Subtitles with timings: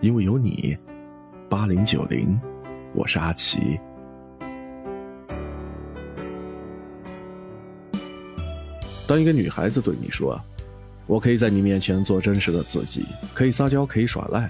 [0.00, 0.76] 因为有你。
[1.48, 2.38] 八零九零，
[2.94, 3.80] 我是阿奇。
[9.08, 10.38] 当一个女孩子对你说
[11.08, 14.48] ：“我可以在你面前做真实的自己，可以撒娇，可以耍赖”，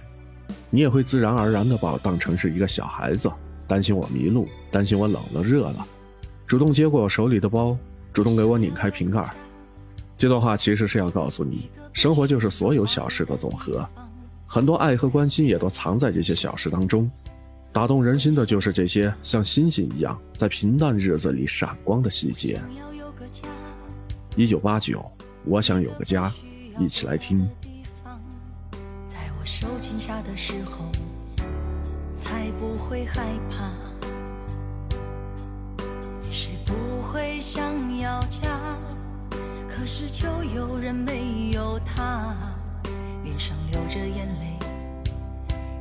[0.71, 3.30] 你也会自然而然的把我当成是一个小孩子，
[3.67, 5.86] 担心我迷路，担心我冷了热了，
[6.46, 7.75] 主动接过我手里的包，
[8.12, 9.25] 主动给我拧开瓶盖。
[10.18, 13.89] 这段话其实是要告诉你，生活就是所有小事的总和。
[14.50, 17.08] 很多爱和关心也都藏在这些小事当中，
[17.70, 22.58] 打动人心的就是这些像星星一样在平淡日子里闪光的细节。
[24.36, 25.04] 一九八九，
[25.44, 26.32] 我想有个家，
[26.80, 27.46] 一起来听。
[29.06, 30.86] 在我受惊吓的时候，
[32.17, 33.70] 才不会害怕。
[36.22, 37.62] 谁不会想
[37.98, 38.58] 要家？
[39.69, 42.34] 可是就有人没有他。
[43.99, 44.59] 脸上流着眼泪，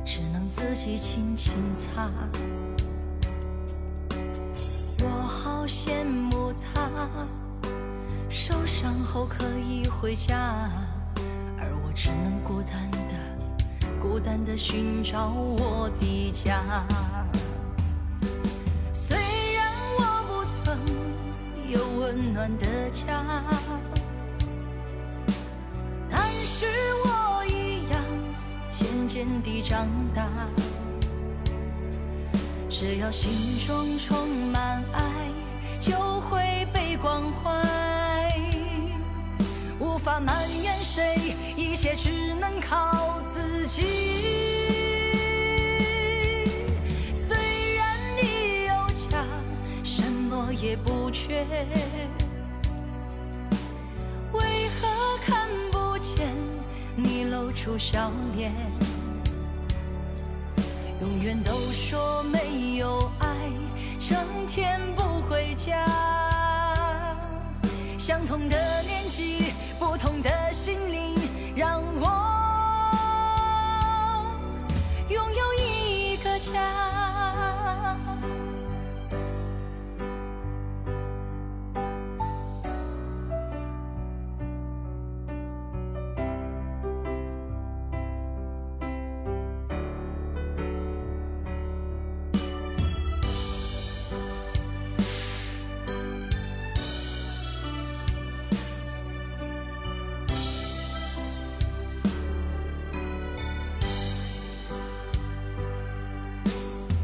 [0.04, 2.10] 只能自己轻轻擦。
[5.00, 6.90] 我好羡慕他，
[8.28, 10.68] 受伤后可以回家，
[11.58, 12.98] 而我只能孤单的、
[14.00, 16.84] 孤单的寻找我的家。
[18.92, 19.16] 虽
[19.54, 20.76] 然我不曾
[21.70, 23.44] 有温暖的家，
[29.18, 30.28] 渐地长大，
[32.70, 33.32] 只要心
[33.66, 35.02] 中充满爱，
[35.80, 38.30] 就会被关怀。
[39.80, 43.82] 无法埋怨谁，一切只能靠自己。
[47.12, 47.36] 虽
[47.74, 48.72] 然你有
[49.10, 49.24] 家，
[49.82, 51.44] 什么也不缺，
[54.30, 56.32] 为何看不见
[56.94, 58.52] 你露出笑脸？
[61.08, 63.26] 永远都说没有爱，
[63.98, 65.86] 整天不回家。
[67.96, 71.14] 相同的年纪，不同的心灵，
[71.56, 72.06] 让我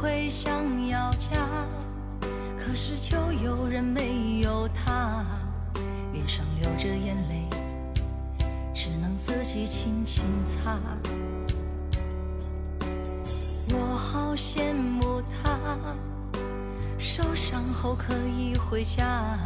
[0.00, 1.48] 会想要家，
[2.56, 5.26] 可是就有人没有他，
[6.12, 7.48] 脸上流着眼泪，
[8.72, 10.78] 只能自己轻轻擦。
[13.72, 15.58] 我好羡慕他，
[16.96, 19.36] 受伤后可以回家，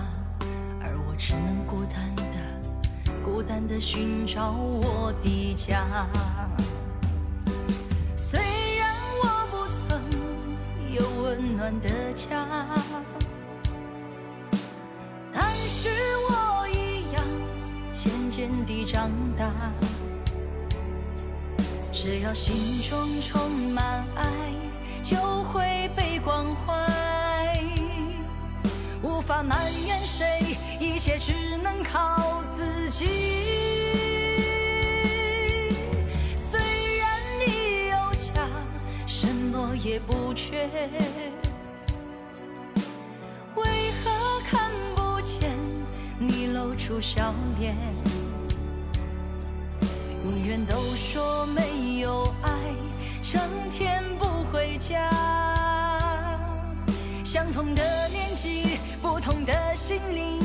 [0.82, 6.06] 而我只能孤单的、孤单的寻找我的家。
[11.32, 12.47] 温暖的家，
[15.32, 15.88] 但是
[16.28, 17.25] 我一样
[17.91, 19.50] 渐渐地长大。
[21.91, 24.26] 只要心中充满爱，
[25.03, 27.59] 就会被关怀。
[29.03, 29.56] 无法埋
[29.87, 31.32] 怨谁，一切只
[31.62, 33.06] 能靠自己。
[36.37, 36.61] 虽
[36.99, 37.08] 然
[37.40, 38.46] 你有家，
[39.06, 40.69] 什么也不缺。
[46.93, 47.75] 出笑脸，
[50.27, 52.53] 永远都说没有爱，
[53.23, 55.11] 上天不回家。
[57.25, 60.42] 相同的年纪，不同的心灵，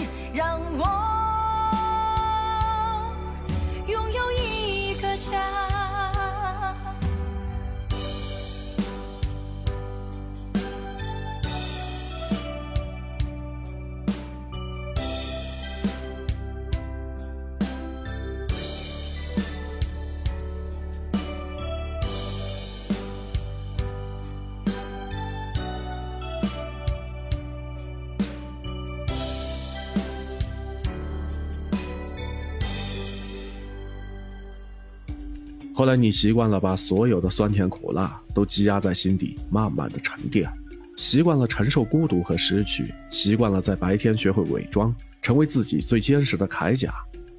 [35.78, 40.50] 后来你习惯了把所有的酸甜苦辣都积压在心底，慢慢的沉淀，
[40.96, 44.92] 习惯了承受孤独和失去，习惯了在白天学会伪装，
[45.22, 46.92] 成为自己最坚实的铠甲。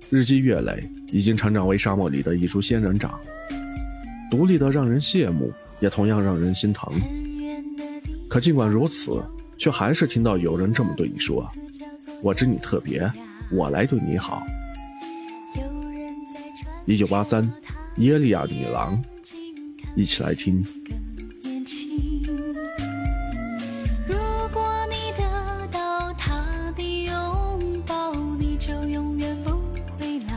[0.08, 3.18] 日积月累，已经成长为沙漠里的一株仙人掌，
[4.30, 6.94] 独立的让人羡慕，也同样让人心疼。
[8.30, 9.20] 可尽管如此，
[9.58, 11.44] 却还是听到有人这么对你说
[12.22, 13.10] ：“我知你特别，
[13.50, 14.46] 我来对你好。”
[16.86, 17.42] 一九八三。
[17.98, 19.02] 耶利亚女郎，
[19.96, 20.64] 一起来听。
[24.06, 24.14] 如
[24.52, 29.50] 果你得到她的拥抱，你就永远不
[29.98, 30.32] 会老。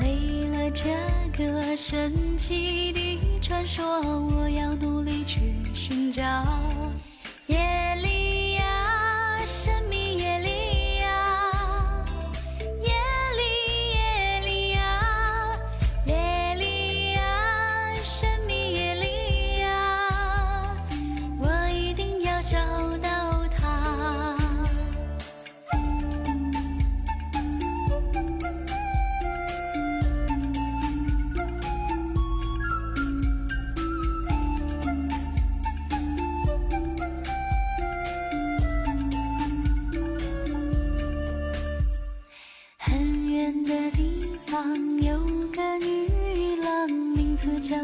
[0.00, 0.90] 为了这
[1.38, 6.59] 个神奇的传说，我要努力去寻找。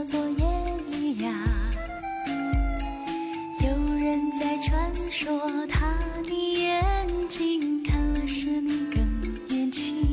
[0.07, 0.47] 昨夜
[0.93, 1.31] 一呀。
[3.61, 5.93] 有人在传说他
[6.23, 10.07] 的眼睛看了使你更年轻。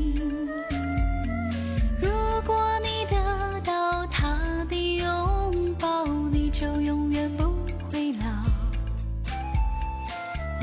[2.02, 2.10] 如
[2.44, 7.44] 果你得到他的拥抱，你就永远不
[7.92, 8.26] 会老。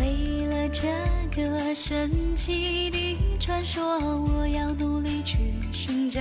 [0.01, 0.89] 为了这
[1.37, 6.21] 个神奇的传说，我要努力去寻找。